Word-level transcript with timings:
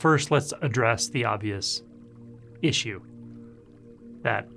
first, 0.00 0.30
let's 0.30 0.52
address 0.62 1.08
the 1.08 1.24
obvious 1.24 1.82
issue 2.62 3.00
that 4.22 4.48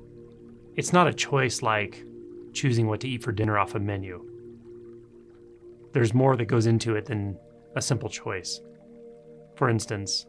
it's 0.75 0.93
not 0.93 1.07
a 1.07 1.13
choice 1.13 1.61
like 1.61 2.03
choosing 2.53 2.87
what 2.87 2.99
to 3.01 3.07
eat 3.07 3.23
for 3.23 3.31
dinner 3.31 3.57
off 3.57 3.75
a 3.75 3.79
menu. 3.79 4.23
There's 5.91 6.13
more 6.13 6.35
that 6.35 6.45
goes 6.45 6.65
into 6.65 6.95
it 6.95 7.05
than 7.05 7.37
a 7.75 7.81
simple 7.81 8.09
choice. 8.09 8.61
For 9.55 9.69
instance, 9.69 10.25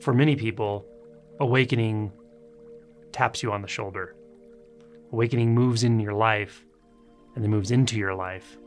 for 0.00 0.14
many 0.14 0.36
people, 0.36 0.86
awakening 1.40 2.12
taps 3.12 3.42
you 3.42 3.52
on 3.52 3.62
the 3.62 3.68
shoulder. 3.68 4.14
Awakening 5.12 5.54
moves 5.54 5.84
in 5.84 5.98
your 5.98 6.12
life 6.12 6.64
and 7.34 7.42
then 7.42 7.50
moves 7.50 7.70
into 7.70 7.96
your 7.96 8.14
life 8.14 8.58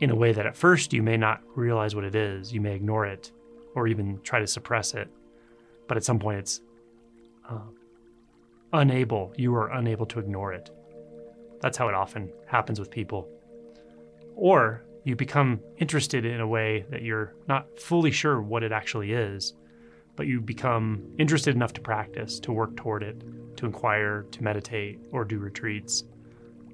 in 0.00 0.10
a 0.10 0.14
way 0.14 0.32
that 0.32 0.46
at 0.46 0.56
first 0.56 0.92
you 0.92 1.02
may 1.02 1.16
not 1.16 1.40
realize 1.54 1.94
what 1.94 2.04
it 2.04 2.14
is. 2.14 2.52
You 2.52 2.60
may 2.60 2.74
ignore 2.74 3.06
it 3.06 3.32
or 3.76 3.86
even 3.86 4.18
try 4.22 4.40
to 4.40 4.46
suppress 4.46 4.94
it. 4.94 5.08
But 5.86 5.96
at 5.96 6.02
some 6.02 6.18
point, 6.18 6.38
it's 6.40 6.60
uh, 7.48 7.60
unable, 8.72 9.32
you 9.36 9.54
are 9.54 9.70
unable 9.70 10.06
to 10.06 10.18
ignore 10.18 10.52
it. 10.52 10.70
That's 11.60 11.76
how 11.76 11.88
it 11.88 11.94
often 11.94 12.32
happens 12.46 12.80
with 12.80 12.90
people. 12.90 13.28
Or 14.34 14.82
you 15.04 15.14
become 15.14 15.60
interested 15.76 16.24
in 16.24 16.40
a 16.40 16.48
way 16.48 16.86
that 16.90 17.02
you're 17.02 17.34
not 17.46 17.78
fully 17.78 18.10
sure 18.10 18.40
what 18.40 18.64
it 18.64 18.72
actually 18.72 19.12
is, 19.12 19.54
but 20.16 20.26
you 20.26 20.40
become 20.40 21.04
interested 21.18 21.54
enough 21.54 21.74
to 21.74 21.80
practice, 21.80 22.40
to 22.40 22.52
work 22.52 22.76
toward 22.76 23.02
it, 23.02 23.22
to 23.58 23.66
inquire, 23.66 24.22
to 24.32 24.42
meditate, 24.42 24.98
or 25.12 25.24
do 25.24 25.38
retreats. 25.38 26.04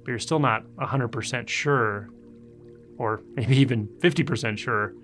But 0.05 0.09
you're 0.09 0.19
still 0.21 0.39
not 0.39 0.65
100% 0.77 1.49
sure, 1.49 2.09
or 2.97 3.23
maybe 3.35 3.57
even 3.57 3.89
50% 3.99 4.57
sure, 4.57 4.95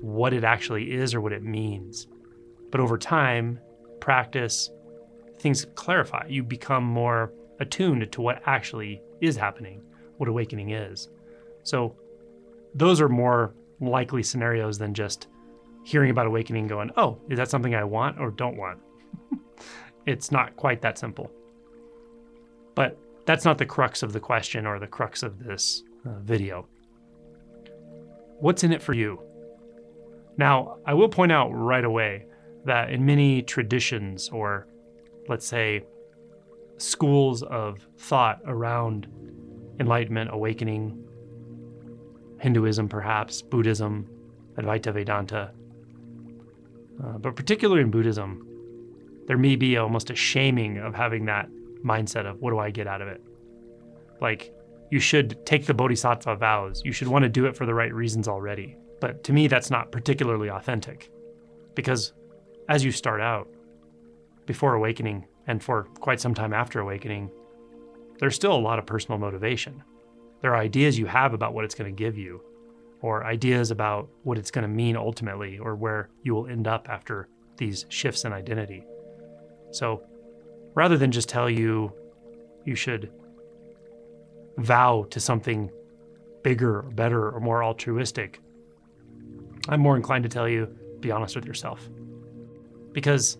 what 0.00 0.32
it 0.32 0.44
actually 0.44 0.92
is 0.92 1.14
or 1.14 1.20
what 1.20 1.32
it 1.32 1.42
means. 1.42 2.06
But 2.70 2.80
over 2.80 2.96
time, 2.96 3.60
practice, 4.00 4.70
things 5.38 5.66
clarify. 5.74 6.26
You 6.28 6.42
become 6.42 6.84
more 6.84 7.32
attuned 7.58 8.10
to 8.10 8.20
what 8.20 8.42
actually 8.46 9.02
is 9.20 9.36
happening, 9.36 9.82
what 10.16 10.28
awakening 10.28 10.70
is. 10.70 11.08
So, 11.62 11.94
those 12.74 13.00
are 13.00 13.08
more 13.08 13.54
likely 13.80 14.22
scenarios 14.22 14.78
than 14.78 14.94
just 14.94 15.26
hearing 15.84 16.10
about 16.10 16.26
awakening 16.26 16.66
going, 16.66 16.90
oh, 16.96 17.18
is 17.28 17.38
that 17.38 17.50
something 17.50 17.74
I 17.74 17.84
want 17.84 18.18
or 18.18 18.30
don't 18.30 18.56
want? 18.56 18.78
it's 20.06 20.30
not 20.30 20.56
quite 20.56 20.80
that 20.82 20.98
simple. 20.98 21.30
But 22.74 22.98
that's 23.26 23.44
not 23.44 23.58
the 23.58 23.66
crux 23.66 24.02
of 24.02 24.12
the 24.12 24.20
question 24.20 24.66
or 24.66 24.78
the 24.78 24.86
crux 24.86 25.22
of 25.22 25.42
this 25.42 25.82
uh, 26.06 26.18
video. 26.20 26.66
What's 28.38 28.64
in 28.64 28.72
it 28.72 28.82
for 28.82 28.94
you? 28.94 29.20
Now, 30.40 30.78
I 30.86 30.94
will 30.94 31.08
point 31.08 31.32
out 31.32 31.50
right 31.50 31.84
away 31.84 32.26
that 32.64 32.90
in 32.90 33.04
many 33.04 33.42
traditions 33.42 34.28
or 34.30 34.66
let's 35.28 35.46
say, 35.46 35.84
schools 36.76 37.42
of 37.44 37.86
thought 37.98 38.40
around 38.46 39.06
enlightenment, 39.78 40.30
awakening, 40.32 41.04
Hinduism, 42.40 42.88
perhaps, 42.88 43.42
Buddhism, 43.42 44.08
Advaita 44.56 44.92
Vedanta. 44.92 45.52
Uh, 47.02 47.18
but 47.18 47.36
particularly 47.36 47.82
in 47.82 47.90
Buddhism, 47.90 48.46
there 49.26 49.38
may 49.38 49.56
be 49.56 49.76
almost 49.76 50.10
a 50.10 50.16
shaming 50.16 50.78
of 50.78 50.94
having 50.94 51.26
that 51.26 51.48
mindset 51.84 52.26
of 52.26 52.40
what 52.40 52.50
do 52.50 52.58
I 52.58 52.70
get 52.70 52.86
out 52.86 53.02
of 53.02 53.08
it? 53.08 53.22
Like, 54.20 54.52
you 54.90 54.98
should 54.98 55.46
take 55.46 55.66
the 55.66 55.74
bodhisattva 55.74 56.36
vows. 56.36 56.82
You 56.84 56.92
should 56.92 57.08
want 57.08 57.22
to 57.22 57.28
do 57.28 57.46
it 57.46 57.56
for 57.56 57.66
the 57.66 57.74
right 57.74 57.94
reasons 57.94 58.26
already. 58.26 58.76
But 59.00 59.24
to 59.24 59.32
me, 59.32 59.48
that's 59.48 59.70
not 59.70 59.92
particularly 59.92 60.50
authentic 60.50 61.10
because 61.74 62.12
as 62.68 62.84
you 62.84 62.92
start 62.92 63.20
out, 63.20 63.48
before 64.46 64.74
awakening 64.74 65.26
and 65.46 65.62
for 65.62 65.84
quite 66.00 66.20
some 66.20 66.34
time 66.34 66.52
after 66.52 66.80
awakening, 66.80 67.30
there's 68.18 68.34
still 68.34 68.54
a 68.54 68.66
lot 68.68 68.78
of 68.78 68.86
personal 68.86 69.18
motivation. 69.18 69.82
There 70.42 70.52
are 70.52 70.60
ideas 70.60 70.98
you 70.98 71.06
have 71.06 71.34
about 71.34 71.54
what 71.54 71.64
it's 71.64 71.74
going 71.74 71.94
to 71.94 71.96
give 71.96 72.16
you, 72.18 72.42
or 73.00 73.24
ideas 73.24 73.70
about 73.70 74.08
what 74.24 74.38
it's 74.38 74.50
going 74.50 74.62
to 74.62 74.68
mean 74.68 74.96
ultimately, 74.96 75.58
or 75.58 75.74
where 75.74 76.10
you 76.22 76.34
will 76.34 76.46
end 76.46 76.66
up 76.66 76.88
after 76.88 77.28
these 77.56 77.86
shifts 77.88 78.24
in 78.24 78.32
identity. 78.32 78.84
So 79.70 80.02
rather 80.74 80.96
than 80.96 81.10
just 81.10 81.28
tell 81.28 81.48
you 81.48 81.92
you 82.64 82.74
should 82.74 83.10
vow 84.58 85.06
to 85.10 85.20
something 85.20 85.70
bigger, 86.42 86.82
better, 86.82 87.30
or 87.30 87.40
more 87.40 87.62
altruistic, 87.64 88.40
I'm 89.68 89.80
more 89.80 89.96
inclined 89.96 90.24
to 90.24 90.28
tell 90.28 90.48
you 90.48 90.66
be 91.00 91.10
honest 91.10 91.36
with 91.36 91.46
yourself. 91.46 91.88
Because 92.92 93.38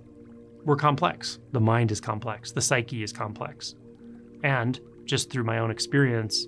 we're 0.65 0.77
complex. 0.77 1.39
The 1.53 1.61
mind 1.61 1.91
is 1.91 2.01
complex. 2.01 2.53
The 2.53 2.61
psyche 2.61 3.03
is 3.03 3.13
complex. 3.13 3.75
And 4.43 4.79
just 5.05 5.31
through 5.31 5.45
my 5.45 5.59
own 5.59 5.71
experience, 5.71 6.47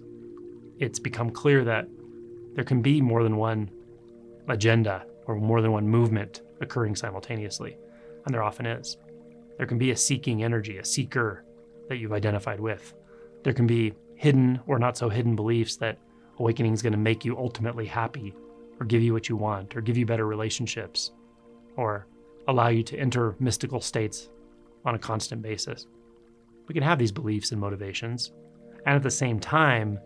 it's 0.78 0.98
become 0.98 1.30
clear 1.30 1.64
that 1.64 1.88
there 2.54 2.64
can 2.64 2.82
be 2.82 3.00
more 3.00 3.22
than 3.22 3.36
one 3.36 3.70
agenda 4.48 5.06
or 5.26 5.36
more 5.36 5.60
than 5.60 5.72
one 5.72 5.88
movement 5.88 6.42
occurring 6.60 6.96
simultaneously. 6.96 7.76
And 8.24 8.34
there 8.34 8.42
often 8.42 8.66
is. 8.66 8.96
There 9.58 9.66
can 9.66 9.78
be 9.78 9.90
a 9.90 9.96
seeking 9.96 10.44
energy, 10.44 10.78
a 10.78 10.84
seeker 10.84 11.44
that 11.88 11.96
you've 11.96 12.12
identified 12.12 12.60
with. 12.60 12.94
There 13.42 13.52
can 13.52 13.66
be 13.66 13.94
hidden 14.14 14.60
or 14.66 14.78
not 14.78 14.96
so 14.96 15.08
hidden 15.08 15.34
beliefs 15.34 15.76
that 15.76 15.98
awakening 16.38 16.72
is 16.72 16.82
going 16.82 16.92
to 16.92 16.98
make 16.98 17.24
you 17.24 17.36
ultimately 17.36 17.86
happy 17.86 18.34
or 18.80 18.86
give 18.86 19.02
you 19.02 19.12
what 19.12 19.28
you 19.28 19.36
want 19.36 19.76
or 19.76 19.80
give 19.80 19.96
you 19.96 20.06
better 20.06 20.26
relationships 20.26 21.12
or 21.76 22.06
allow 22.48 22.68
you 22.68 22.82
to 22.82 22.98
enter 22.98 23.36
mystical 23.38 23.80
states 23.80 24.30
on 24.84 24.94
a 24.94 24.98
constant 24.98 25.42
basis. 25.42 25.86
We 26.68 26.74
can 26.74 26.82
have 26.82 26.98
these 26.98 27.12
beliefs 27.12 27.52
and 27.52 27.60
motivations, 27.60 28.32
and 28.86 28.96
at 28.96 29.02
the 29.02 29.10
same 29.10 29.38
time, 29.38 29.98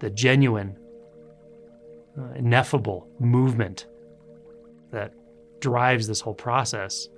the 0.00 0.10
genuine, 0.10 0.76
uh, 2.18 2.32
ineffable 2.34 3.08
movement 3.18 3.86
that 4.90 5.14
drives 5.60 6.06
this 6.06 6.20
whole 6.20 6.34
process 6.34 7.08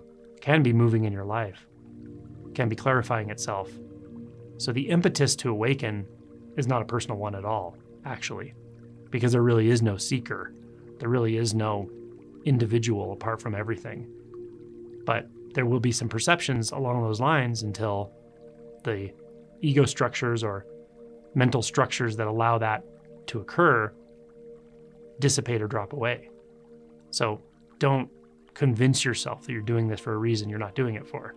can 0.41 0.63
be 0.63 0.73
moving 0.73 1.05
in 1.05 1.13
your 1.13 1.25
life, 1.25 1.67
can 2.55 2.69
be 2.69 2.77
clarifying 2.77 3.31
itself. 3.31 3.71
So 4.59 4.73
the 4.73 4.89
impetus 4.89 5.35
to 5.37 5.51
awaken 5.51 6.07
is 6.57 6.69
not 6.69 6.83
a 6.83 6.85
personal 6.85 7.17
one 7.17 7.35
at 7.35 7.45
all, 7.45 7.77
actually, 8.05 8.55
because 9.11 9.33
there 9.33 9.43
really 9.43 9.69
is 9.69 9.83
no 9.83 9.97
seeker. 9.97 10.53
There 11.05 11.11
really 11.11 11.37
is 11.37 11.53
no 11.53 11.91
individual 12.47 13.13
apart 13.13 13.43
from 13.43 13.55
everything. 13.55 14.09
But 15.05 15.29
there 15.53 15.67
will 15.67 15.79
be 15.79 15.93
some 15.93 16.09
perceptions 16.09 16.73
along 16.73 17.03
those 17.03 17.21
lines 17.21 17.63
until 17.63 18.11
the 18.85 19.13
ego 19.61 19.85
structures 19.85 20.43
or 20.43 20.65
mental 21.35 21.61
structures 21.61 22.17
that 22.17 22.27
allow 22.27 22.57
that 22.57 22.85
to 23.27 23.41
occur 23.41 23.93
dissipate 25.21 25.61
or 25.61 25.69
drop 25.69 25.93
away. 25.93 26.31
So 27.11 27.43
don't 27.79 28.09
convince 28.55 29.05
yourself 29.05 29.43
that 29.43 29.53
you're 29.53 29.61
doing 29.61 29.89
this 29.89 30.01
for 30.01 30.15
a 30.15 30.17
reason 30.17 30.49
you're 30.49 30.59
not 30.59 30.75
doing 30.75 30.95
it 30.95 31.07
for. 31.07 31.35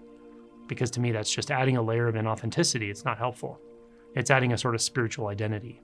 Because 0.67 0.91
to 0.91 1.01
me, 1.01 1.11
that's 1.11 1.35
just 1.35 1.51
adding 1.51 1.75
a 1.75 1.81
layer 1.81 2.07
of 2.07 2.15
inauthenticity. 2.15 2.89
It's 2.89 3.03
not 3.03 3.17
helpful. 3.17 3.59
It's 4.15 4.31
adding 4.31 4.53
a 4.53 4.57
sort 4.57 4.75
of 4.75 4.81
spiritual 4.81 5.27
identity. 5.27 5.81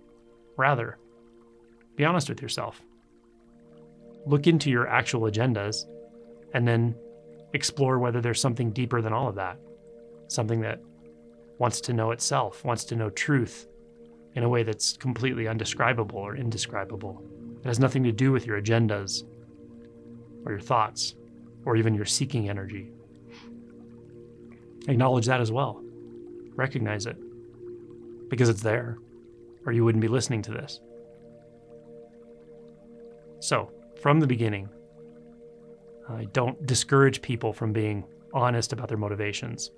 Rather, 0.55 0.99
be 1.97 2.05
honest 2.05 2.29
with 2.29 2.41
yourself. 2.41 2.81
Look 4.25 4.47
into 4.47 4.69
your 4.69 4.87
actual 4.87 5.21
agendas 5.21 5.85
and 6.53 6.67
then 6.67 6.95
explore 7.53 7.99
whether 7.99 8.21
there's 8.21 8.39
something 8.39 8.71
deeper 8.71 9.01
than 9.01 9.13
all 9.13 9.27
of 9.27 9.35
that, 9.35 9.57
something 10.27 10.61
that 10.61 10.79
wants 11.57 11.81
to 11.81 11.93
know 11.93 12.11
itself, 12.11 12.63
wants 12.63 12.83
to 12.85 12.95
know 12.95 13.09
truth 13.09 13.67
in 14.35 14.43
a 14.43 14.49
way 14.49 14.63
that's 14.63 14.97
completely 14.97 15.47
undescribable 15.47 16.19
or 16.19 16.35
indescribable. 16.35 17.21
It 17.63 17.67
has 17.67 17.79
nothing 17.79 18.03
to 18.03 18.11
do 18.11 18.31
with 18.31 18.45
your 18.45 18.61
agendas 18.61 19.23
or 20.45 20.51
your 20.51 20.61
thoughts 20.61 21.15
or 21.65 21.75
even 21.75 21.93
your 21.93 22.05
seeking 22.05 22.49
energy. 22.49 22.91
Acknowledge 24.87 25.27
that 25.27 25.39
as 25.39 25.51
well. 25.51 25.81
Recognize 26.55 27.05
it 27.05 27.17
because 28.29 28.49
it's 28.49 28.61
there, 28.61 28.97
or 29.65 29.71
you 29.71 29.85
wouldn't 29.85 30.01
be 30.01 30.07
listening 30.07 30.41
to 30.41 30.51
this. 30.51 30.79
So, 33.39 33.71
from 34.03 34.19
the 34.19 34.27
beginning, 34.27 34.67
I 36.09 36.25
don't 36.33 36.65
discourage 36.65 37.21
people 37.21 37.53
from 37.53 37.71
being 37.71 38.03
honest 38.33 38.73
about 38.73 38.89
their 38.89 38.97
motivations. 38.97 39.71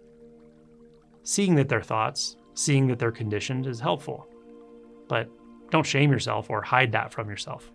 Seeing 1.21 1.53
that 1.53 1.69
they're 1.69 1.83
thoughts, 1.83 2.35
seeing 2.55 2.87
that 2.87 2.97
they're 2.97 3.11
conditioned 3.11 3.67
is 3.67 3.79
helpful, 3.79 4.27
but 5.07 5.29
don't 5.69 5.85
shame 5.85 6.11
yourself 6.11 6.49
or 6.49 6.63
hide 6.63 6.91
that 6.93 7.13
from 7.13 7.29
yourself. 7.29 7.71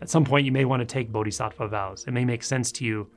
At 0.00 0.08
some 0.08 0.24
point, 0.24 0.46
you 0.46 0.52
may 0.52 0.64
want 0.64 0.78
to 0.78 0.86
take 0.86 1.10
bodhisattva 1.10 1.66
vows. 1.66 2.04
It 2.06 2.12
may 2.12 2.24
make 2.24 2.44
sense 2.44 2.70
to 2.72 2.84
you 2.84 3.10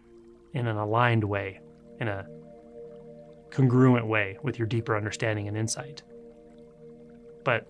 in 0.56 0.66
an 0.66 0.78
aligned 0.78 1.24
way, 1.24 1.60
in 2.00 2.08
a 2.08 2.26
congruent 3.52 4.08
way 4.08 4.40
with 4.42 4.58
your 4.58 4.68
deeper 4.68 4.98
understanding 4.98 5.48
and 5.48 5.56
insight. 5.56 6.02
But 7.44 7.68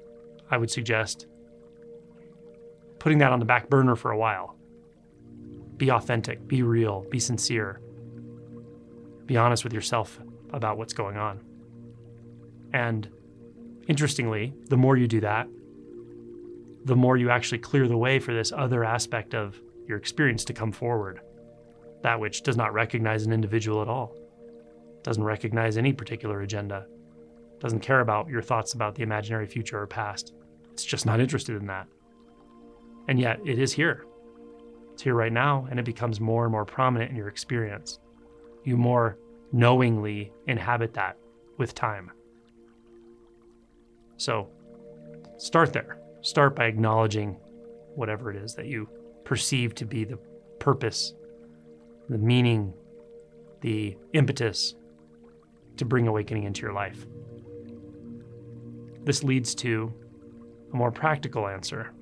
I 0.50 0.58
would 0.58 0.72
suggest 0.72 1.28
putting 3.08 3.20
that 3.20 3.32
on 3.32 3.40
the 3.40 3.46
back 3.46 3.70
burner 3.70 3.96
for 3.96 4.12
a 4.12 4.18
while. 4.18 4.58
Be 5.78 5.90
authentic, 5.92 6.46
be 6.46 6.62
real, 6.62 7.06
be 7.10 7.20
sincere. 7.20 7.80
Be 9.26 9.38
honest 9.38 9.64
with 9.64 9.72
yourself 9.72 10.20
about 10.52 10.78
what's 10.78 10.92
going 10.92 11.16
on. 11.16 11.40
And 12.74 13.08
interestingly, 13.88 14.54
the 14.66 14.76
more 14.76 14.98
you 14.98 15.08
do 15.08 15.22
that, 15.22 15.48
the 16.84 16.98
more 16.98 17.16
you 17.16 17.30
actually 17.30 17.60
clear 17.60 17.88
the 17.88 17.96
way 17.96 18.20
for 18.20 18.34
this 18.34 18.52
other 18.52 18.84
aspect 18.84 19.34
of 19.34 19.58
your 19.88 19.98
experience 19.98 20.44
to 20.44 20.54
come 20.54 20.74
forward. 20.74 21.22
That 22.04 22.20
which 22.20 22.42
does 22.42 22.58
not 22.58 22.74
recognize 22.74 23.26
an 23.26 23.32
individual 23.32 23.82
at 23.82 23.88
all, 23.88 24.18
doesn't 25.04 25.24
recognize 25.24 25.78
any 25.78 25.94
particular 25.94 26.42
agenda, 26.42 26.86
doesn't 27.62 27.80
care 27.80 28.02
about 28.02 28.28
your 28.28 28.42
thoughts 28.42 28.74
about 28.74 28.96
the 28.96 29.04
imaginary 29.04 29.48
future 29.48 29.80
or 29.80 29.88
past. 29.88 30.34
It's 30.74 30.84
just 30.84 31.06
not 31.06 31.22
interested 31.22 31.56
in 31.56 31.68
that. 31.68 31.88
And 33.08 33.20
yet, 33.20 33.40
it 33.46 33.60
is 33.60 33.72
here. 33.74 34.06
It's 34.94 35.04
here 35.04 35.16
right 35.16 35.32
now, 35.32 35.68
and 35.70 35.80
it 35.80 35.86
becomes 35.86 36.20
more 36.20 36.44
and 36.44 36.52
more 36.52 36.66
prominent 36.66 37.12
in 37.12 37.18
your 37.18 37.28
experience. 37.28 38.00
You 38.64 38.78
more 38.78 39.18
knowingly 39.52 40.32
inhabit 40.48 40.94
that 40.96 41.18
with 41.58 41.74
time. 41.74 42.12
So, 44.18 44.50
start 45.38 45.72
there. 45.74 46.00
Start 46.22 46.56
by 46.56 46.66
acknowledging 46.66 47.38
whatever 47.96 48.30
it 48.32 48.38
is 48.38 48.56
that 48.56 48.66
you 48.66 48.90
perceive 49.24 49.76
to 49.76 49.86
be 49.86 50.04
the 50.04 50.18
purpose, 50.60 51.14
the 52.10 52.18
meaning, 52.18 52.74
the 53.62 53.98
impetus 54.14 54.76
to 55.78 55.86
bring 55.86 56.08
awakening 56.08 56.44
into 56.44 56.62
your 56.62 56.74
life. 56.74 57.06
This 59.04 59.24
leads 59.24 59.56
to 59.56 59.94
a 60.74 60.76
more 60.76 60.92
practical 60.92 61.48
answer. 61.48 61.94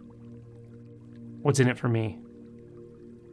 What's 1.45 1.59
in 1.59 1.67
it 1.67 1.77
for 1.77 1.87
me? 1.87 2.17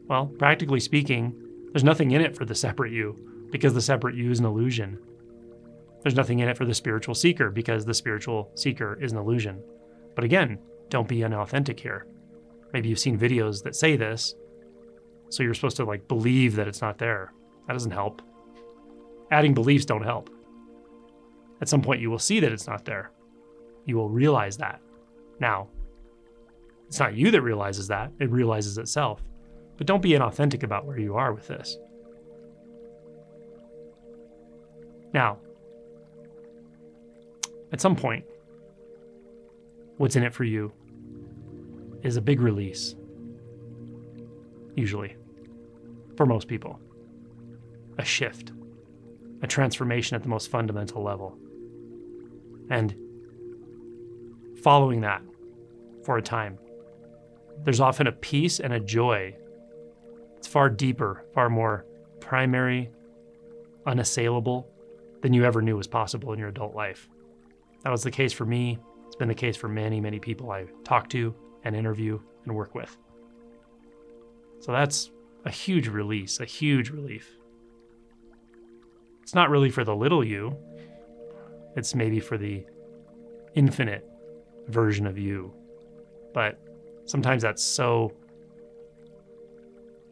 Well, 0.06 0.26
practically 0.26 0.80
speaking, 0.80 1.32
there's 1.72 1.82
nothing 1.82 2.10
in 2.10 2.20
it 2.20 2.36
for 2.36 2.44
the 2.44 2.54
separate 2.54 2.92
you 2.92 3.46
because 3.50 3.72
the 3.72 3.80
separate 3.80 4.14
you 4.14 4.30
is 4.30 4.38
an 4.38 4.44
illusion. 4.44 4.98
There's 6.02 6.14
nothing 6.14 6.40
in 6.40 6.48
it 6.50 6.58
for 6.58 6.66
the 6.66 6.74
spiritual 6.74 7.14
seeker 7.14 7.48
because 7.48 7.86
the 7.86 7.94
spiritual 7.94 8.50
seeker 8.54 8.98
is 9.00 9.12
an 9.12 9.18
illusion. 9.18 9.62
But 10.14 10.24
again, 10.24 10.58
don't 10.90 11.08
be 11.08 11.24
unauthentic 11.24 11.80
here. 11.80 12.06
Maybe 12.74 12.90
you've 12.90 12.98
seen 12.98 13.18
videos 13.18 13.62
that 13.62 13.74
say 13.74 13.96
this, 13.96 14.34
so 15.30 15.42
you're 15.42 15.54
supposed 15.54 15.78
to 15.78 15.86
like 15.86 16.06
believe 16.06 16.54
that 16.56 16.68
it's 16.68 16.82
not 16.82 16.98
there. 16.98 17.32
That 17.66 17.72
doesn't 17.72 17.92
help. 17.92 18.20
Adding 19.30 19.54
beliefs 19.54 19.86
don't 19.86 20.04
help. 20.04 20.28
At 21.62 21.70
some 21.70 21.80
point 21.80 22.02
you 22.02 22.10
will 22.10 22.18
see 22.18 22.40
that 22.40 22.52
it's 22.52 22.66
not 22.66 22.84
there. 22.84 23.10
You 23.86 23.96
will 23.96 24.10
realize 24.10 24.58
that. 24.58 24.82
Now, 25.40 25.70
it's 26.92 27.00
not 27.00 27.14
you 27.14 27.30
that 27.30 27.40
realizes 27.40 27.88
that, 27.88 28.12
it 28.20 28.30
realizes 28.30 28.76
itself. 28.76 29.22
But 29.78 29.86
don't 29.86 30.02
be 30.02 30.10
inauthentic 30.10 30.62
about 30.62 30.84
where 30.84 30.98
you 30.98 31.16
are 31.16 31.32
with 31.32 31.48
this. 31.48 31.78
Now, 35.14 35.38
at 37.72 37.80
some 37.80 37.96
point, 37.96 38.26
what's 39.96 40.16
in 40.16 40.22
it 40.22 40.34
for 40.34 40.44
you 40.44 40.70
is 42.02 42.18
a 42.18 42.20
big 42.20 42.42
release. 42.42 42.94
Usually, 44.76 45.16
for 46.18 46.26
most 46.26 46.46
people, 46.46 46.78
a 47.96 48.04
shift, 48.04 48.52
a 49.40 49.46
transformation 49.46 50.14
at 50.14 50.22
the 50.22 50.28
most 50.28 50.50
fundamental 50.50 51.02
level. 51.02 51.38
And 52.68 52.94
following 54.62 55.00
that 55.00 55.22
for 56.04 56.18
a 56.18 56.22
time, 56.22 56.58
there's 57.64 57.80
often 57.80 58.06
a 58.06 58.12
peace 58.12 58.60
and 58.60 58.72
a 58.72 58.80
joy. 58.80 59.36
It's 60.36 60.48
far 60.48 60.68
deeper, 60.68 61.24
far 61.34 61.48
more 61.48 61.86
primary, 62.20 62.90
unassailable 63.86 64.68
than 65.22 65.32
you 65.32 65.44
ever 65.44 65.62
knew 65.62 65.76
was 65.76 65.86
possible 65.86 66.32
in 66.32 66.38
your 66.38 66.48
adult 66.48 66.74
life. 66.74 67.08
That 67.84 67.90
was 67.90 68.02
the 68.02 68.10
case 68.10 68.32
for 68.32 68.44
me. 68.44 68.78
It's 69.06 69.16
been 69.16 69.28
the 69.28 69.34
case 69.34 69.56
for 69.56 69.68
many, 69.68 70.00
many 70.00 70.18
people 70.18 70.50
I 70.50 70.66
talk 70.84 71.08
to 71.10 71.34
and 71.64 71.76
interview 71.76 72.18
and 72.44 72.54
work 72.54 72.74
with. 72.74 72.96
So 74.60 74.72
that's 74.72 75.10
a 75.44 75.50
huge 75.50 75.88
release, 75.88 76.40
a 76.40 76.44
huge 76.44 76.90
relief. 76.90 77.36
It's 79.22 79.34
not 79.34 79.50
really 79.50 79.70
for 79.70 79.84
the 79.84 79.94
little 79.94 80.24
you, 80.24 80.56
it's 81.76 81.94
maybe 81.94 82.20
for 82.20 82.36
the 82.36 82.64
infinite 83.54 84.08
version 84.68 85.06
of 85.06 85.18
you. 85.18 85.52
But 86.34 86.60
sometimes 87.04 87.42
that's 87.42 87.62
so 87.62 88.12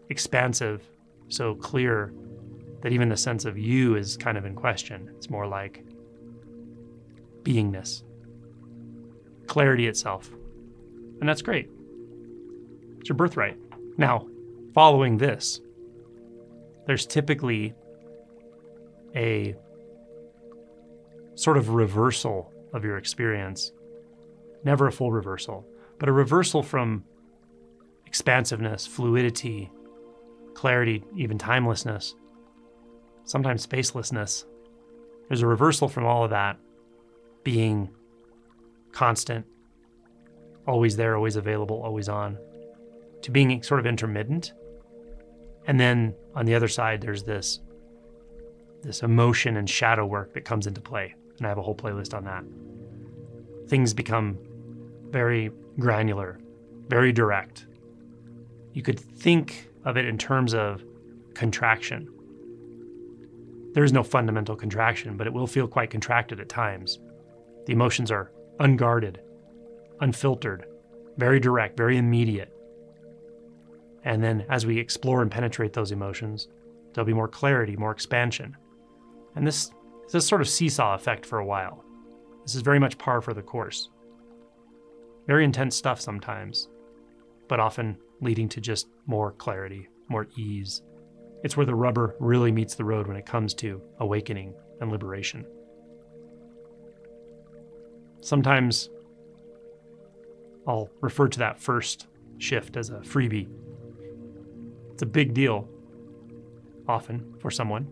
expansive, 0.08 0.82
so 1.28 1.54
clear, 1.54 2.12
that 2.82 2.92
even 2.92 3.08
the 3.08 3.16
sense 3.16 3.44
of 3.44 3.58
you 3.58 3.96
is 3.96 4.16
kind 4.16 4.38
of 4.38 4.44
in 4.44 4.54
question. 4.54 5.10
It's 5.16 5.28
more 5.28 5.46
like 5.46 5.84
beingness, 7.42 8.02
clarity 9.46 9.86
itself. 9.86 10.30
And 11.20 11.28
that's 11.28 11.42
great. 11.42 11.68
It's 12.98 13.08
your 13.08 13.16
birthright. 13.16 13.58
Now, 13.98 14.26
following 14.72 15.18
this, 15.18 15.60
there's 16.86 17.06
typically 17.06 17.74
a 19.14 19.54
sort 21.34 21.56
of 21.56 21.70
reversal 21.70 22.52
of 22.72 22.84
your 22.84 22.96
experience. 22.96 23.72
Never 24.64 24.86
a 24.86 24.92
full 24.92 25.12
reversal, 25.12 25.66
but 26.00 26.08
a 26.08 26.12
reversal 26.12 26.62
from 26.62 27.04
expansiveness, 28.06 28.86
fluidity, 28.86 29.70
clarity, 30.54 31.04
even 31.14 31.38
timelessness, 31.38 32.14
sometimes 33.24 33.64
spacelessness. 33.64 34.46
There's 35.28 35.42
a 35.42 35.46
reversal 35.46 35.88
from 35.88 36.06
all 36.06 36.24
of 36.24 36.30
that 36.30 36.58
being 37.44 37.90
constant, 38.92 39.46
always 40.66 40.96
there, 40.96 41.14
always 41.14 41.36
available, 41.36 41.82
always 41.82 42.08
on, 42.08 42.38
to 43.22 43.30
being 43.30 43.62
sort 43.62 43.78
of 43.78 43.86
intermittent. 43.86 44.54
And 45.66 45.78
then 45.78 46.14
on 46.34 46.46
the 46.46 46.54
other 46.54 46.66
side, 46.68 47.00
there's 47.00 47.22
this 47.22 47.60
this 48.82 49.02
emotion 49.02 49.58
and 49.58 49.68
shadow 49.68 50.06
work 50.06 50.32
that 50.32 50.46
comes 50.46 50.66
into 50.66 50.80
play. 50.80 51.14
And 51.36 51.46
I 51.46 51.50
have 51.50 51.58
a 51.58 51.62
whole 51.62 51.74
playlist 51.74 52.14
on 52.14 52.24
that. 52.24 52.42
Things 53.68 53.92
become 53.92 54.38
very 55.10 55.50
granular, 55.78 56.40
very 56.88 57.12
direct. 57.12 57.66
You 58.72 58.82
could 58.82 59.00
think 59.00 59.68
of 59.84 59.96
it 59.96 60.04
in 60.04 60.18
terms 60.18 60.54
of 60.54 60.84
contraction. 61.34 62.08
There 63.72 63.84
is 63.84 63.92
no 63.92 64.02
fundamental 64.02 64.56
contraction, 64.56 65.16
but 65.16 65.26
it 65.26 65.32
will 65.32 65.46
feel 65.46 65.68
quite 65.68 65.90
contracted 65.90 66.40
at 66.40 66.48
times. 66.48 66.98
The 67.66 67.72
emotions 67.72 68.10
are 68.10 68.32
unguarded, 68.58 69.20
unfiltered, 70.00 70.66
very 71.16 71.38
direct, 71.38 71.76
very 71.76 71.96
immediate. 71.96 72.52
And 74.04 74.22
then 74.22 74.44
as 74.48 74.66
we 74.66 74.78
explore 74.78 75.22
and 75.22 75.30
penetrate 75.30 75.72
those 75.72 75.92
emotions, 75.92 76.48
there'll 76.92 77.06
be 77.06 77.12
more 77.12 77.28
clarity, 77.28 77.76
more 77.76 77.92
expansion. 77.92 78.56
And 79.36 79.46
this 79.46 79.70
is 80.08 80.14
a 80.14 80.20
sort 80.20 80.40
of 80.40 80.48
seesaw 80.48 80.94
effect 80.94 81.24
for 81.24 81.38
a 81.38 81.46
while. 81.46 81.84
This 82.44 82.54
is 82.54 82.62
very 82.62 82.78
much 82.78 82.98
par 82.98 83.20
for 83.20 83.34
the 83.34 83.42
course. 83.42 83.90
Very 85.26 85.44
intense 85.44 85.76
stuff 85.76 86.00
sometimes, 86.00 86.68
but 87.48 87.60
often 87.60 87.96
leading 88.20 88.48
to 88.48 88.60
just 88.60 88.88
more 89.06 89.32
clarity, 89.32 89.88
more 90.08 90.26
ease. 90.36 90.82
It's 91.42 91.56
where 91.56 91.66
the 91.66 91.74
rubber 91.74 92.16
really 92.18 92.52
meets 92.52 92.74
the 92.74 92.84
road 92.84 93.06
when 93.06 93.16
it 93.16 93.26
comes 93.26 93.54
to 93.54 93.80
awakening 93.98 94.54
and 94.80 94.90
liberation. 94.90 95.46
Sometimes 98.20 98.90
I'll 100.66 100.90
refer 101.00 101.28
to 101.28 101.38
that 101.38 101.58
first 101.58 102.08
shift 102.38 102.76
as 102.76 102.90
a 102.90 102.98
freebie. 102.98 103.48
It's 104.92 105.02
a 105.02 105.06
big 105.06 105.32
deal, 105.32 105.68
often, 106.86 107.34
for 107.40 107.50
someone, 107.50 107.88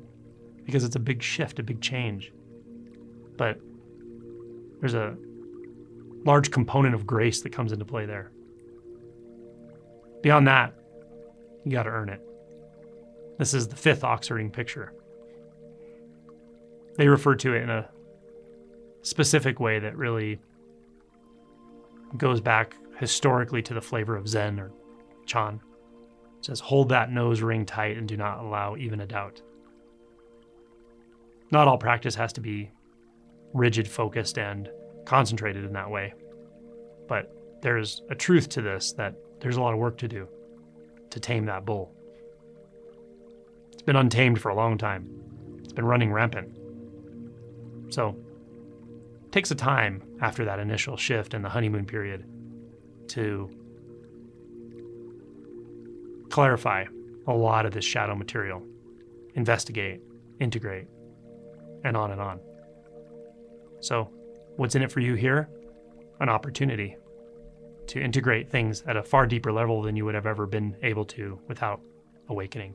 because 0.64 0.84
it's 0.84 0.96
a 0.96 1.00
big 1.00 1.22
shift, 1.22 1.58
a 1.58 1.62
big 1.62 1.80
change. 1.80 2.32
But 3.36 3.58
there's 4.80 4.94
a 4.94 5.16
large 6.24 6.50
component 6.50 6.94
of 6.94 7.06
grace 7.06 7.42
that 7.42 7.52
comes 7.52 7.72
into 7.72 7.84
play 7.84 8.06
there. 8.06 8.32
Beyond 10.22 10.46
that, 10.48 10.74
You 11.68 11.72
got 11.72 11.82
to 11.82 11.90
earn 11.90 12.08
it. 12.08 12.22
This 13.38 13.52
is 13.52 13.68
the 13.68 13.76
fifth 13.76 14.00
Oxherding 14.00 14.50
picture. 14.52 14.94
They 16.96 17.08
refer 17.08 17.34
to 17.36 17.54
it 17.54 17.62
in 17.62 17.68
a 17.68 17.88
specific 19.02 19.60
way 19.60 19.78
that 19.78 19.94
really 19.96 20.40
goes 22.16 22.40
back 22.40 22.74
historically 22.98 23.60
to 23.62 23.74
the 23.74 23.82
flavor 23.82 24.16
of 24.16 24.26
Zen 24.26 24.58
or 24.58 24.72
Chan. 25.26 25.60
It 26.38 26.44
says, 26.46 26.58
hold 26.58 26.88
that 26.88 27.12
nose 27.12 27.42
ring 27.42 27.66
tight 27.66 27.98
and 27.98 28.08
do 28.08 28.16
not 28.16 28.40
allow 28.40 28.76
even 28.76 29.00
a 29.00 29.06
doubt. 29.06 29.42
Not 31.50 31.68
all 31.68 31.76
practice 31.76 32.14
has 32.14 32.32
to 32.32 32.40
be 32.40 32.70
rigid, 33.52 33.86
focused, 33.86 34.38
and 34.38 34.70
concentrated 35.08 35.64
in 35.64 35.72
that 35.72 35.90
way. 35.90 36.12
But 37.08 37.32
there's 37.62 38.02
a 38.10 38.14
truth 38.14 38.50
to 38.50 38.62
this 38.62 38.92
that 38.92 39.14
there's 39.40 39.56
a 39.56 39.60
lot 39.60 39.72
of 39.72 39.80
work 39.80 39.96
to 39.98 40.08
do 40.08 40.28
to 41.10 41.18
tame 41.18 41.46
that 41.46 41.64
bull. 41.64 41.94
It's 43.72 43.82
been 43.82 43.96
untamed 43.96 44.38
for 44.38 44.50
a 44.50 44.54
long 44.54 44.76
time, 44.76 45.08
it's 45.62 45.72
been 45.72 45.86
running 45.86 46.12
rampant. 46.12 46.54
So, 47.88 48.14
it 49.24 49.32
takes 49.32 49.50
a 49.50 49.54
time 49.54 50.02
after 50.20 50.44
that 50.44 50.58
initial 50.58 50.98
shift 50.98 51.32
in 51.32 51.40
the 51.40 51.48
honeymoon 51.48 51.86
period 51.86 52.26
to 53.08 53.50
clarify 56.28 56.84
a 57.26 57.32
lot 57.32 57.64
of 57.64 57.72
this 57.72 57.84
shadow 57.86 58.14
material, 58.14 58.62
investigate, 59.34 60.02
integrate, 60.38 60.86
and 61.82 61.96
on 61.96 62.10
and 62.10 62.20
on. 62.20 62.40
So, 63.80 64.10
what's 64.58 64.74
in 64.74 64.82
it 64.82 64.90
for 64.90 65.00
you 65.00 65.14
here? 65.14 65.48
An 66.20 66.28
opportunity 66.28 66.96
to 67.86 68.02
integrate 68.02 68.50
things 68.50 68.82
at 68.86 68.96
a 68.96 69.02
far 69.02 69.24
deeper 69.24 69.52
level 69.52 69.82
than 69.82 69.96
you 69.96 70.04
would 70.04 70.16
have 70.16 70.26
ever 70.26 70.46
been 70.46 70.76
able 70.82 71.04
to 71.04 71.40
without 71.46 71.80
awakening. 72.28 72.74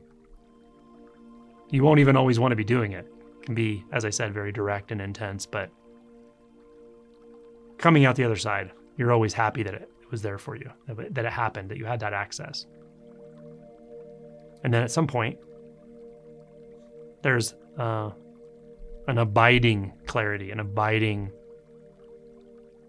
You 1.70 1.84
won't 1.84 2.00
even 2.00 2.16
always 2.16 2.40
want 2.40 2.52
to 2.52 2.56
be 2.56 2.64
doing 2.64 2.92
it. 2.92 3.06
It 3.38 3.46
can 3.46 3.54
be, 3.54 3.84
as 3.92 4.06
I 4.06 4.10
said, 4.10 4.32
very 4.32 4.50
direct 4.50 4.92
and 4.92 5.00
intense, 5.00 5.44
but 5.44 5.70
coming 7.76 8.06
out 8.06 8.16
the 8.16 8.24
other 8.24 8.36
side, 8.36 8.72
you're 8.96 9.12
always 9.12 9.34
happy 9.34 9.62
that 9.62 9.74
it 9.74 9.88
was 10.10 10.22
there 10.22 10.38
for 10.38 10.56
you, 10.56 10.70
that 10.88 11.26
it 11.26 11.32
happened, 11.32 11.70
that 11.70 11.76
you 11.76 11.84
had 11.84 12.00
that 12.00 12.14
access. 12.14 12.66
And 14.62 14.72
then 14.72 14.82
at 14.82 14.90
some 14.90 15.06
point, 15.06 15.38
there's 17.22 17.54
uh, 17.78 18.10
an 19.06 19.18
abiding 19.18 19.92
clarity, 20.06 20.50
an 20.50 20.60
abiding 20.60 21.30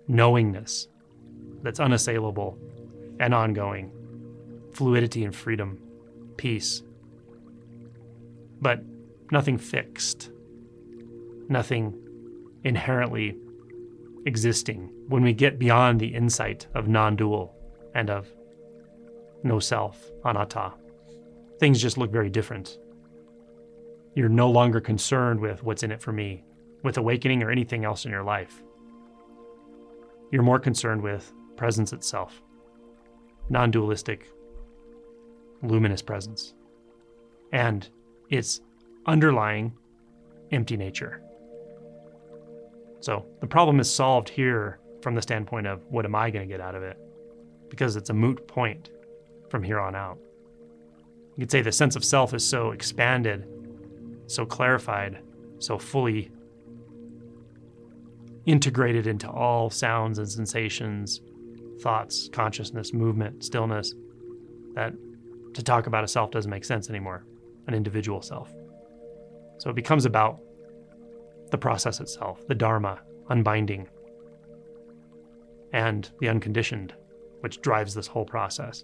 knowingness 0.07 0.87
that's 1.61 1.79
unassailable 1.79 2.57
and 3.19 3.33
ongoing, 3.33 3.91
fluidity 4.73 5.23
and 5.23 5.35
freedom, 5.35 5.79
peace. 6.37 6.83
But 8.61 8.81
nothing 9.31 9.57
fixed, 9.57 10.31
nothing 11.49 11.93
inherently 12.63 13.37
existing 14.25 14.91
when 15.07 15.23
we 15.23 15.33
get 15.33 15.59
beyond 15.59 15.99
the 15.99 16.13
insight 16.13 16.67
of 16.73 16.87
non 16.87 17.15
dual 17.15 17.55
and 17.93 18.09
of 18.09 18.27
no 19.43 19.59
self, 19.59 20.11
anatta. 20.23 20.73
Things 21.59 21.81
just 21.81 21.97
look 21.97 22.11
very 22.11 22.29
different. 22.29 22.77
You're 24.15 24.29
no 24.29 24.49
longer 24.49 24.81
concerned 24.81 25.39
with 25.39 25.63
what's 25.63 25.83
in 25.83 25.91
it 25.91 26.01
for 26.01 26.11
me, 26.11 26.43
with 26.83 26.97
awakening 26.97 27.43
or 27.43 27.51
anything 27.51 27.85
else 27.85 28.05
in 28.05 28.11
your 28.11 28.23
life. 28.23 28.63
You're 30.35 30.43
more 30.43 30.59
concerned 30.59 31.01
with 31.01 31.31
presence 31.55 31.93
itself, 31.93 32.41
non 33.49 33.71
dualistic, 33.71 34.27
luminous 35.63 36.01
presence, 36.01 36.55
and 37.53 37.87
its 38.29 38.59
underlying 39.05 39.77
empty 40.51 40.75
nature. 40.75 41.21
So 42.99 43.25
the 43.39 43.47
problem 43.47 43.79
is 43.79 43.89
solved 43.89 44.27
here 44.27 44.81
from 45.01 45.15
the 45.15 45.21
standpoint 45.21 45.67
of 45.67 45.85
what 45.87 46.03
am 46.03 46.15
I 46.15 46.31
going 46.31 46.45
to 46.45 46.53
get 46.53 46.59
out 46.59 46.75
of 46.75 46.83
it? 46.83 46.97
Because 47.69 47.95
it's 47.95 48.09
a 48.09 48.13
moot 48.13 48.45
point 48.45 48.89
from 49.49 49.63
here 49.63 49.79
on 49.79 49.95
out. 49.95 50.17
You 51.37 51.43
could 51.43 51.51
say 51.51 51.61
the 51.61 51.71
sense 51.71 51.95
of 51.95 52.03
self 52.03 52.33
is 52.33 52.45
so 52.45 52.71
expanded, 52.71 53.47
so 54.27 54.45
clarified, 54.45 55.17
so 55.59 55.77
fully 55.77 56.29
integrated 58.45 59.07
into 59.07 59.29
all 59.29 59.69
sounds 59.69 60.19
and 60.19 60.29
sensations 60.29 61.21
thoughts, 61.81 62.29
consciousness, 62.31 62.93
movement, 62.93 63.43
stillness, 63.43 63.93
that 64.73 64.93
to 65.53 65.63
talk 65.63 65.87
about 65.87 66.03
a 66.03 66.07
self 66.07 66.31
doesn't 66.31 66.51
make 66.51 66.65
sense 66.65 66.89
anymore, 66.89 67.25
an 67.67 67.73
individual 67.73 68.21
self. 68.21 68.53
So 69.57 69.69
it 69.69 69.75
becomes 69.75 70.05
about 70.05 70.39
the 71.51 71.57
process 71.57 71.99
itself, 71.99 72.45
the 72.47 72.55
Dharma, 72.55 73.01
unbinding, 73.29 73.87
and 75.73 76.09
the 76.19 76.29
unconditioned, 76.29 76.93
which 77.41 77.61
drives 77.61 77.93
this 77.93 78.07
whole 78.07 78.25
process. 78.25 78.83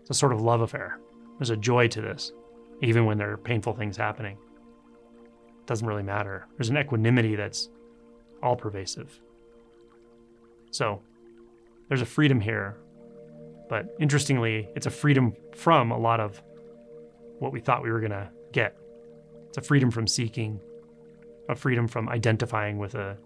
It's 0.00 0.10
a 0.10 0.14
sort 0.14 0.32
of 0.32 0.40
love 0.40 0.60
affair. 0.60 0.98
There's 1.38 1.50
a 1.50 1.56
joy 1.56 1.88
to 1.88 2.00
this, 2.00 2.32
even 2.82 3.04
when 3.04 3.18
there 3.18 3.30
are 3.30 3.36
painful 3.36 3.74
things 3.74 3.96
happening. 3.96 4.36
It 5.60 5.66
doesn't 5.66 5.86
really 5.86 6.02
matter. 6.02 6.46
There's 6.56 6.70
an 6.70 6.78
equanimity 6.78 7.36
that's 7.36 7.68
all 8.42 8.56
pervasive. 8.56 9.20
So 10.70 11.02
there's 11.88 12.02
a 12.02 12.06
freedom 12.06 12.40
here. 12.40 12.76
But 13.68 13.94
interestingly, 14.00 14.68
it's 14.74 14.86
a 14.86 14.90
freedom 14.90 15.34
from 15.54 15.90
a 15.90 15.98
lot 15.98 16.20
of 16.20 16.42
what 17.38 17.52
we 17.52 17.60
thought 17.60 17.82
we 17.82 17.90
were 17.90 18.00
going 18.00 18.10
to 18.10 18.28
get. 18.52 18.76
It's 19.48 19.58
a 19.58 19.62
freedom 19.62 19.90
from 19.90 20.06
seeking, 20.06 20.60
a 21.48 21.54
freedom 21.54 21.88
from 21.88 22.08
identifying 22.08 22.78
with 22.78 22.94
a 22.94 23.16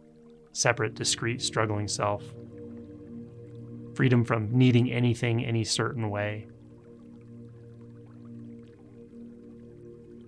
separate, 0.53 0.95
discrete, 0.95 1.43
struggling 1.43 1.89
self, 1.89 2.23
freedom 3.95 4.25
from 4.25 4.51
needing 4.57 4.91
anything 4.91 5.45
any 5.45 5.65
certain 5.65 6.11
way. 6.11 6.47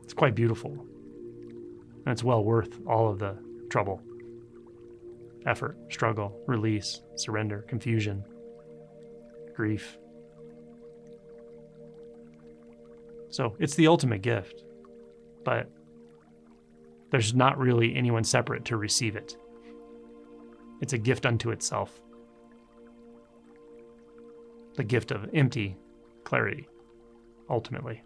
It's 0.03 0.15
quite 0.15 0.35
beautiful. 0.35 0.73
And 2.05 2.13
it's 2.13 2.23
well 2.23 2.45
worth 2.45 2.81
all 2.87 3.09
of 3.09 3.19
the 3.19 3.37
trouble 3.69 4.03
effort, 5.47 5.77
struggle, 5.91 6.41
release, 6.47 7.03
surrender, 7.15 7.63
confusion, 7.69 8.25
grief. 9.55 9.99
So 13.29 13.57
it's 13.59 13.75
the 13.75 13.87
ultimate 13.87 14.23
gift, 14.23 14.65
but 15.45 15.71
there's 17.11 17.35
not 17.35 17.59
really 17.59 17.95
anyone 17.95 18.25
separate 18.25 18.65
to 18.67 18.77
receive 18.77 19.17
it. 19.17 19.37
It's 20.81 20.93
a 20.93 20.99
gift 20.99 21.25
unto 21.25 21.51
itself. 21.51 22.01
The 24.75 24.85
gift 24.85 25.11
of 25.11 25.29
empty 25.33 25.77
clarity, 26.25 26.69
ultimately. 27.49 28.03